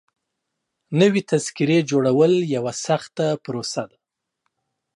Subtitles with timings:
[0.99, 3.97] نوي تذکيري جوړول يوه سخته پروسه ده.